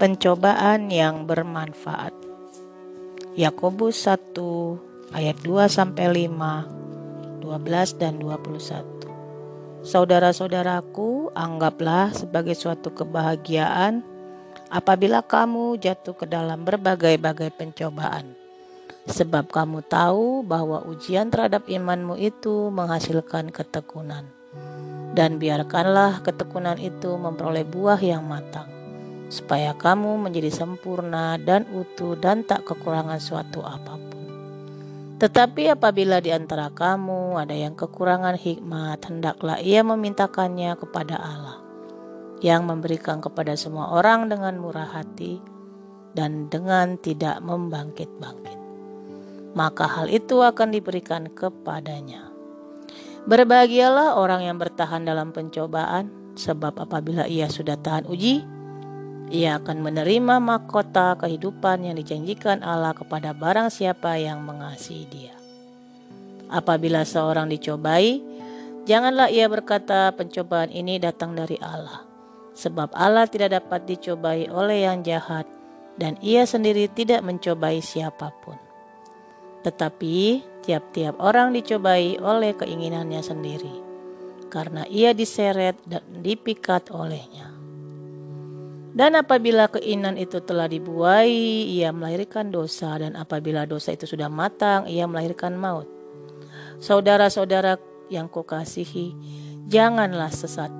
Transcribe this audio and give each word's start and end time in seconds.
Pencobaan 0.00 0.88
yang 0.88 1.28
bermanfaat. 1.28 2.16
Yakobus 3.36 4.08
1 4.08 4.32
ayat 5.12 5.36
2 5.44 5.68
sampai 5.68 6.24
5, 6.24 7.44
12 7.44 8.00
dan 8.00 8.16
21. 8.16 9.84
Saudara-saudaraku, 9.84 11.36
anggaplah 11.36 12.16
sebagai 12.16 12.56
suatu 12.56 12.96
kebahagiaan 12.96 14.00
apabila 14.72 15.20
kamu 15.20 15.76
jatuh 15.76 16.16
ke 16.16 16.24
dalam 16.24 16.64
berbagai-bagai 16.64 17.52
pencobaan. 17.60 18.32
Sebab 19.04 19.52
kamu 19.52 19.84
tahu 19.84 20.40
bahwa 20.48 20.80
ujian 20.88 21.28
terhadap 21.28 21.68
imanmu 21.68 22.16
itu 22.16 22.72
menghasilkan 22.72 23.52
ketekunan. 23.52 24.24
Dan 25.12 25.36
biarkanlah 25.36 26.24
ketekunan 26.24 26.80
itu 26.80 27.20
memperoleh 27.20 27.68
buah 27.68 28.00
yang 28.00 28.24
matang 28.24 28.79
supaya 29.30 29.72
kamu 29.78 30.26
menjadi 30.26 30.50
sempurna 30.50 31.38
dan 31.38 31.64
utuh 31.70 32.18
dan 32.18 32.42
tak 32.42 32.66
kekurangan 32.66 33.22
suatu 33.22 33.62
apa 33.62 33.94
pun. 33.94 34.26
Tetapi 35.22 35.70
apabila 35.70 36.18
di 36.18 36.34
antara 36.34 36.68
kamu 36.74 37.38
ada 37.38 37.54
yang 37.54 37.78
kekurangan 37.78 38.34
hikmat, 38.34 38.98
hendaklah 39.06 39.62
ia 39.62 39.86
memintakannya 39.86 40.74
kepada 40.74 41.16
Allah, 41.16 41.62
yang 42.42 42.66
memberikan 42.66 43.22
kepada 43.22 43.54
semua 43.54 43.94
orang 43.94 44.26
dengan 44.26 44.58
murah 44.58 44.90
hati 44.90 45.38
dan 46.16 46.50
dengan 46.50 46.98
tidak 46.98 47.38
membangkit-bangkit. 47.46 48.58
Maka 49.54 49.86
hal 49.86 50.10
itu 50.10 50.42
akan 50.42 50.74
diberikan 50.74 51.30
kepadanya. 51.30 52.30
Berbahagialah 53.28 54.16
orang 54.16 54.42
yang 54.42 54.56
bertahan 54.56 55.04
dalam 55.04 55.30
pencobaan, 55.30 56.34
sebab 56.34 56.80
apabila 56.80 57.28
ia 57.28 57.46
sudah 57.52 57.76
tahan 57.76 58.08
uji, 58.08 58.40
ia 59.30 59.62
akan 59.62 59.86
menerima 59.86 60.42
mahkota 60.42 61.14
kehidupan 61.14 61.86
yang 61.86 61.94
dijanjikan 61.94 62.66
Allah 62.66 62.90
kepada 62.90 63.30
barang 63.30 63.70
siapa 63.70 64.18
yang 64.18 64.42
mengasihi 64.42 65.06
Dia. 65.06 65.34
Apabila 66.50 67.06
seorang 67.06 67.46
dicobai, 67.46 68.18
janganlah 68.90 69.30
ia 69.30 69.46
berkata, 69.46 70.10
"Pencobaan 70.18 70.74
ini 70.74 70.98
datang 70.98 71.38
dari 71.38 71.54
Allah," 71.62 72.02
sebab 72.58 72.90
Allah 72.90 73.30
tidak 73.30 73.54
dapat 73.62 73.86
dicobai 73.86 74.50
oleh 74.50 74.82
yang 74.82 75.06
jahat, 75.06 75.46
dan 75.94 76.18
Ia 76.18 76.42
sendiri 76.42 76.90
tidak 76.90 77.22
mencobai 77.22 77.78
siapa 77.78 78.34
pun. 78.42 78.58
Tetapi 79.62 80.42
tiap-tiap 80.66 81.22
orang 81.22 81.54
dicobai 81.54 82.18
oleh 82.18 82.56
keinginannya 82.56 83.22
sendiri, 83.22 83.76
karena 84.50 84.88
ia 84.90 85.12
diseret 85.14 85.78
dan 85.86 86.02
dipikat 86.24 86.90
olehnya. 86.90 87.49
Dan 88.90 89.14
apabila 89.14 89.70
keinginan 89.70 90.18
itu 90.18 90.42
telah 90.42 90.66
dibuai, 90.66 91.30
ia 91.70 91.94
melahirkan 91.94 92.50
dosa, 92.50 92.98
dan 92.98 93.14
apabila 93.14 93.62
dosa 93.62 93.94
itu 93.94 94.04
sudah 94.04 94.26
matang, 94.26 94.90
ia 94.90 95.06
melahirkan 95.06 95.54
maut. 95.54 95.86
Saudara-saudara 96.82 97.78
yang 98.10 98.26
kukasihi, 98.26 99.14
janganlah 99.70 100.34
sesat. 100.34 100.74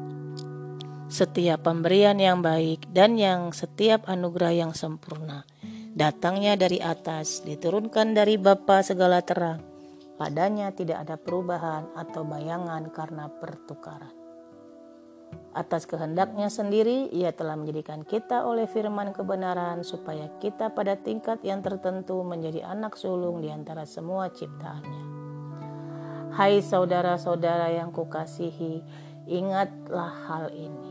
Setiap 1.11 1.67
pemberian 1.67 2.19
yang 2.19 2.43
baik 2.43 2.91
dan 2.91 3.19
yang 3.19 3.55
setiap 3.55 4.07
anugerah 4.07 4.55
yang 4.55 4.73
sempurna 4.75 5.47
datangnya 5.95 6.55
dari 6.55 6.79
atas, 6.79 7.43
diturunkan 7.43 8.15
dari 8.15 8.39
Bapa 8.39 8.83
segala 8.83 9.23
terang. 9.23 9.63
Padanya 10.15 10.69
tidak 10.71 11.09
ada 11.09 11.17
perubahan 11.17 11.91
atau 11.97 12.23
bayangan 12.29 12.93
karena 12.93 13.27
pertukaran. 13.41 14.20
Atas 15.51 15.83
kehendaknya 15.83 16.47
sendiri, 16.47 17.11
ia 17.11 17.35
telah 17.35 17.59
menjadikan 17.59 18.07
kita 18.07 18.47
oleh 18.47 18.71
firman 18.71 19.11
kebenaran 19.11 19.83
supaya 19.83 20.31
kita 20.39 20.71
pada 20.71 20.95
tingkat 20.95 21.43
yang 21.43 21.59
tertentu 21.59 22.23
menjadi 22.23 22.71
anak 22.71 22.95
sulung 22.95 23.43
di 23.43 23.51
antara 23.51 23.83
semua 23.83 24.31
ciptaannya. 24.31 25.05
Hai 26.31 26.63
saudara-saudara 26.63 27.75
yang 27.75 27.91
kukasihi, 27.91 28.79
ingatlah 29.27 30.15
hal 30.31 30.55
ini. 30.55 30.91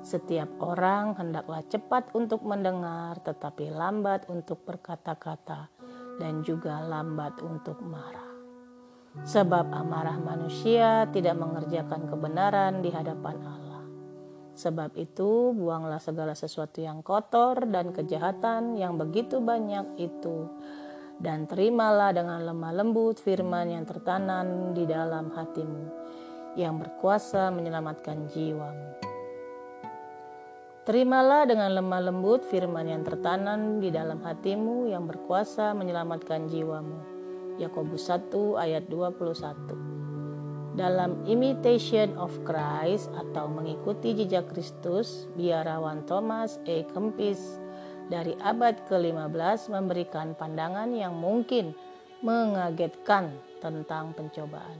Setiap 0.00 0.56
orang 0.64 1.12
hendaklah 1.20 1.60
cepat 1.68 2.08
untuk 2.16 2.40
mendengar, 2.48 3.20
tetapi 3.20 3.68
lambat 3.68 4.24
untuk 4.32 4.64
berkata-kata, 4.64 5.68
dan 6.16 6.40
juga 6.40 6.80
lambat 6.80 7.44
untuk 7.44 7.84
marah. 7.84 8.32
Sebab 9.28 9.68
amarah 9.68 10.16
manusia 10.16 11.04
tidak 11.12 11.36
mengerjakan 11.36 12.08
kebenaran 12.08 12.80
di 12.80 12.88
hadapan 12.88 13.36
Allah. 13.44 13.67
Sebab 14.58 14.98
itu, 14.98 15.54
buanglah 15.54 16.02
segala 16.02 16.34
sesuatu 16.34 16.82
yang 16.82 16.98
kotor 17.06 17.62
dan 17.70 17.94
kejahatan 17.94 18.74
yang 18.74 18.98
begitu 18.98 19.38
banyak 19.38 19.94
itu, 20.02 20.50
dan 21.22 21.46
terimalah 21.46 22.10
dengan 22.10 22.42
lemah 22.42 22.74
lembut 22.74 23.22
firman 23.22 23.70
yang 23.70 23.86
tertanam 23.86 24.74
di 24.74 24.82
dalam 24.82 25.30
hatimu, 25.30 25.84
yang 26.58 26.74
berkuasa 26.74 27.54
menyelamatkan 27.54 28.26
jiwamu. 28.34 28.98
Terimalah 30.82 31.46
dengan 31.46 31.78
lemah 31.78 32.10
lembut 32.10 32.42
firman 32.50 32.90
yang 32.90 33.06
tertanam 33.06 33.78
di 33.78 33.94
dalam 33.94 34.18
hatimu, 34.26 34.90
yang 34.90 35.06
berkuasa 35.06 35.70
menyelamatkan 35.70 36.50
jiwamu. 36.50 36.98
Yakobus 37.62 38.10
1 38.10 38.58
ayat 38.58 38.90
21 38.90 39.87
dalam 40.78 41.26
Imitation 41.26 42.14
of 42.14 42.30
Christ 42.46 43.10
atau 43.18 43.50
mengikuti 43.50 44.14
jejak 44.14 44.54
Kristus, 44.54 45.26
biarawan 45.34 46.06
Thomas 46.06 46.62
E. 46.70 46.86
Kempis 46.86 47.58
dari 48.06 48.38
abad 48.38 48.86
ke-15 48.86 49.74
memberikan 49.74 50.38
pandangan 50.38 50.94
yang 50.94 51.18
mungkin 51.18 51.74
mengagetkan 52.22 53.34
tentang 53.58 54.14
pencobaan. 54.14 54.78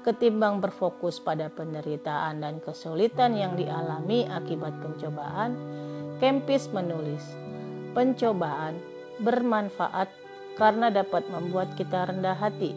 Ketimbang 0.00 0.64
berfokus 0.64 1.20
pada 1.20 1.52
penderitaan 1.52 2.40
dan 2.40 2.62
kesulitan 2.62 3.36
yang 3.36 3.58
dialami 3.58 4.24
akibat 4.30 4.72
pencobaan, 4.80 5.58
Kempis 6.20 6.68
menulis, 6.72 7.24
pencobaan 7.92 8.76
bermanfaat 9.24 10.08
karena 10.56 10.92
dapat 10.92 11.24
membuat 11.32 11.72
kita 11.76 12.12
rendah 12.12 12.36
hati, 12.36 12.76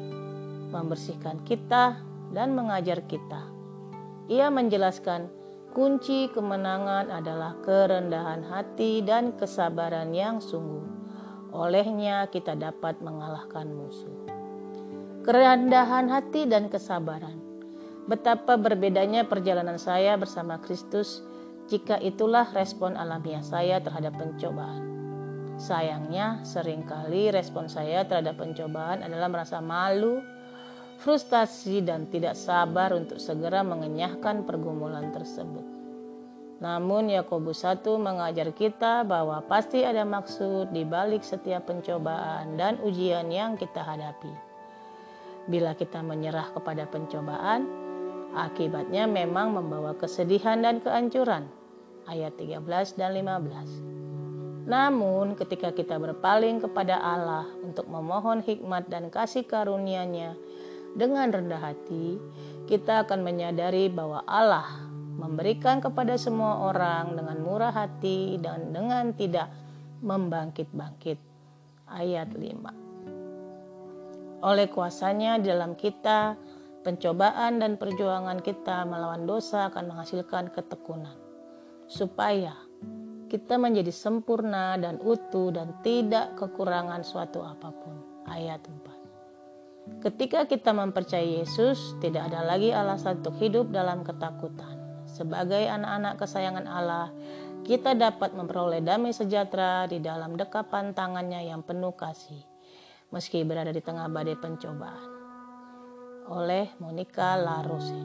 membersihkan 0.72 1.44
kita 1.44 2.13
dan 2.34 2.58
mengajar 2.58 3.06
kita. 3.06 3.48
Ia 4.28 4.50
menjelaskan 4.50 5.30
kunci 5.72 6.28
kemenangan 6.34 7.14
adalah 7.14 7.56
kerendahan 7.62 8.44
hati 8.44 9.06
dan 9.06 9.38
kesabaran 9.38 10.12
yang 10.12 10.42
sungguh. 10.42 10.84
Olehnya 11.54 12.26
kita 12.34 12.58
dapat 12.58 12.98
mengalahkan 13.06 13.70
musuh. 13.70 14.26
Kerendahan 15.24 16.10
hati 16.10 16.50
dan 16.50 16.68
kesabaran. 16.68 17.38
Betapa 18.10 18.60
berbedanya 18.60 19.24
perjalanan 19.24 19.80
saya 19.80 20.20
bersama 20.20 20.60
Kristus 20.60 21.24
jika 21.72 21.96
itulah 22.04 22.50
respon 22.52 23.00
alamiah 23.00 23.40
saya 23.40 23.80
terhadap 23.80 24.20
pencobaan. 24.20 24.84
Sayangnya, 25.56 26.42
sering 26.44 26.84
kali 26.84 27.30
respon 27.30 27.70
saya 27.70 28.04
terhadap 28.04 28.42
pencobaan 28.42 29.06
adalah 29.06 29.30
merasa 29.30 29.62
malu, 29.62 30.20
frustasi 31.04 31.84
dan 31.84 32.08
tidak 32.08 32.40
sabar 32.40 32.96
untuk 32.96 33.20
segera 33.20 33.60
mengenyahkan 33.60 34.48
pergumulan 34.48 35.12
tersebut. 35.12 35.68
Namun 36.64 37.12
Yakobus 37.12 37.68
1 37.68 37.84
mengajar 38.00 38.56
kita 38.56 39.04
bahwa 39.04 39.44
pasti 39.44 39.84
ada 39.84 40.08
maksud 40.08 40.72
di 40.72 40.88
balik 40.88 41.20
setiap 41.20 41.68
pencobaan 41.68 42.56
dan 42.56 42.80
ujian 42.80 43.28
yang 43.28 43.60
kita 43.60 43.84
hadapi. 43.84 44.32
Bila 45.52 45.76
kita 45.76 46.00
menyerah 46.00 46.56
kepada 46.56 46.88
pencobaan, 46.88 47.68
akibatnya 48.32 49.04
memang 49.04 49.52
membawa 49.60 49.92
kesedihan 50.00 50.64
dan 50.64 50.80
kehancuran. 50.80 51.52
Ayat 52.08 52.40
13 52.40 52.96
dan 52.96 53.12
15. 53.12 54.64
Namun 54.64 55.36
ketika 55.36 55.76
kita 55.76 56.00
berpaling 56.00 56.64
kepada 56.64 56.96
Allah 56.96 57.44
untuk 57.60 57.92
memohon 57.92 58.40
hikmat 58.40 58.88
dan 58.88 59.12
kasih 59.12 59.44
karunia-Nya, 59.44 60.40
dengan 60.94 61.34
rendah 61.34 61.62
hati, 61.62 62.22
kita 62.70 63.06
akan 63.06 63.26
menyadari 63.26 63.90
bahwa 63.90 64.22
Allah 64.30 64.66
memberikan 65.18 65.82
kepada 65.82 66.18
semua 66.18 66.70
orang 66.70 67.18
dengan 67.18 67.38
murah 67.42 67.74
hati 67.74 68.38
dan 68.42 68.74
dengan 68.74 69.14
tidak 69.14 69.50
membangkit-bangkit. 70.02 71.18
Ayat 71.90 72.34
5. 72.34 72.84
Oleh 74.44 74.68
kuasanya 74.68 75.40
dalam 75.40 75.80
kita, 75.80 76.36
pencobaan 76.84 77.64
dan 77.64 77.80
perjuangan 77.80 78.44
kita 78.44 78.84
melawan 78.84 79.24
dosa 79.24 79.72
akan 79.72 79.96
menghasilkan 79.96 80.52
ketekunan. 80.52 81.16
Supaya 81.88 82.52
kita 83.32 83.58
menjadi 83.58 83.90
sempurna 83.90 84.78
dan 84.78 85.02
utuh 85.02 85.50
dan 85.50 85.74
tidak 85.82 86.38
kekurangan 86.38 87.02
suatu 87.02 87.42
apa 87.42 87.72
pun. 87.72 87.96
Ayat 88.28 88.62
4. 88.68 88.93
Ketika 89.84 90.48
kita 90.48 90.72
mempercayai 90.72 91.44
Yesus, 91.44 92.00
tidak 92.00 92.32
ada 92.32 92.44
lagi 92.44 92.72
alasan 92.72 93.20
untuk 93.20 93.36
hidup 93.44 93.68
dalam 93.68 94.08
ketakutan. 94.08 94.80
Sebagai 95.04 95.60
anak-anak 95.68 96.24
kesayangan 96.24 96.68
Allah, 96.68 97.12
kita 97.68 97.92
dapat 97.92 98.32
memperoleh 98.32 98.80
damai 98.80 99.12
sejahtera 99.12 99.84
di 99.92 100.00
dalam 100.00 100.40
dekapan 100.40 100.96
tangannya 100.96 101.48
yang 101.52 101.68
penuh 101.68 101.92
kasih, 101.96 102.40
meski 103.12 103.44
berada 103.44 103.76
di 103.76 103.84
tengah 103.84 104.08
badai 104.08 104.40
pencobaan. 104.40 105.12
Oleh 106.32 106.72
Monica 106.80 107.36
Larose. 107.36 108.00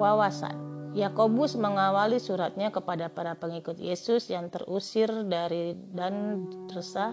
Wawasan 0.00 0.68
Yakobus 0.96 1.52
mengawali 1.60 2.16
suratnya 2.16 2.72
kepada 2.72 3.12
para 3.12 3.36
pengikut 3.36 3.76
Yesus 3.76 4.32
yang 4.32 4.48
terusir 4.48 5.12
dari 5.28 5.76
dan 5.92 6.48
resah 6.72 7.12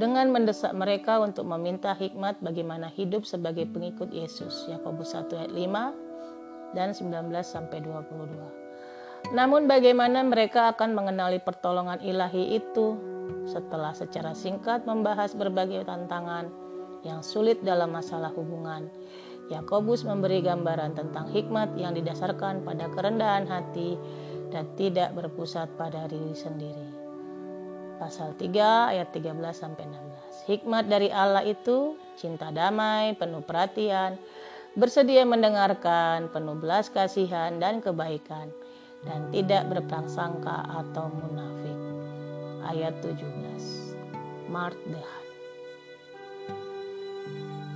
dengan 0.00 0.32
mendesak 0.32 0.72
mereka 0.72 1.20
untuk 1.20 1.44
meminta 1.44 1.92
hikmat 1.92 2.40
bagaimana 2.40 2.88
hidup 2.88 3.28
sebagai 3.28 3.68
pengikut 3.68 4.08
Yesus. 4.08 4.64
Yakobus 4.72 5.12
1 5.12 5.28
ayat 5.36 5.52
5 5.52 6.72
dan 6.72 6.96
19 6.96 7.28
sampai 7.44 7.84
22. 7.84 9.36
Namun 9.36 9.68
bagaimana 9.68 10.24
mereka 10.24 10.72
akan 10.72 10.96
mengenali 10.96 11.36
pertolongan 11.44 12.00
ilahi 12.00 12.56
itu 12.56 12.96
setelah 13.44 13.92
secara 13.92 14.32
singkat 14.32 14.88
membahas 14.88 15.36
berbagai 15.36 15.84
tantangan 15.84 16.48
yang 17.04 17.20
sulit 17.20 17.60
dalam 17.60 17.92
masalah 17.92 18.32
hubungan 18.32 18.88
Yakobus 19.50 20.06
memberi 20.06 20.46
gambaran 20.46 20.94
tentang 20.94 21.26
hikmat 21.34 21.74
yang 21.74 21.90
didasarkan 21.90 22.62
pada 22.62 22.86
kerendahan 22.94 23.50
hati 23.50 23.98
dan 24.54 24.70
tidak 24.78 25.10
berpusat 25.18 25.74
pada 25.74 26.06
diri 26.06 26.38
sendiri. 26.38 26.99
Pasal 28.00 28.32
3 28.32 28.96
ayat 28.96 29.12
13 29.12 29.36
sampai 29.52 29.84
16. 29.84 30.48
Hikmat 30.48 30.88
dari 30.88 31.12
Allah 31.12 31.44
itu 31.44 32.00
cinta 32.16 32.48
damai, 32.48 33.12
penuh 33.12 33.44
perhatian, 33.44 34.16
bersedia 34.72 35.28
mendengarkan, 35.28 36.32
penuh 36.32 36.56
belas 36.56 36.88
kasihan 36.88 37.60
dan 37.60 37.84
kebaikan, 37.84 38.48
dan 39.04 39.28
tidak 39.28 39.68
berprasangka 39.68 40.64
atau 40.80 41.12
munafik. 41.12 41.76
Ayat 42.72 42.96
17. 43.04 43.20
Mart 44.48 44.80
Dehan. 44.88 45.24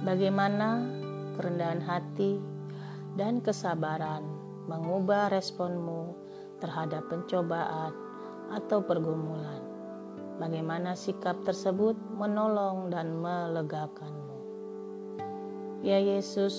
Bagaimana 0.09 0.89
kerendahan 1.37 1.85
hati, 1.85 2.41
dan 3.13 3.45
kesabaran 3.45 4.25
mengubah 4.65 5.29
responmu 5.29 6.17
terhadap 6.65 7.13
pencobaan 7.13 7.93
atau 8.49 8.81
pergumulan. 8.81 9.74
Bagaimana 10.35 10.99
sikap 10.99 11.47
tersebut 11.47 11.95
menolong 12.19 12.91
dan 12.91 13.15
melegakanmu. 13.23 14.37
Ya 15.87 16.03
Yesus, 16.03 16.59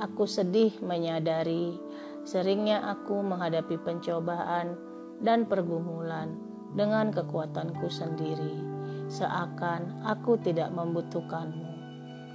aku 0.00 0.24
sedih 0.24 0.72
menyadari 0.80 1.76
seringnya 2.24 2.80
aku 2.80 3.20
menghadapi 3.20 3.76
pencobaan 3.84 4.74
dan 5.20 5.44
pergumulan 5.44 6.34
dengan 6.74 7.14
kekuatanku 7.14 7.86
sendiri, 7.86 8.58
seakan 9.06 10.02
aku 10.02 10.40
tidak 10.42 10.72
membutuhkanmu. 10.74 11.70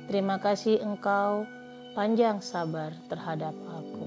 Terima 0.08 0.40
kasih 0.40 0.80
Engkau 0.80 1.44
panjang 1.98 2.40
sabar 2.40 2.96
terhadap 3.12 3.52
aku. 3.68 3.99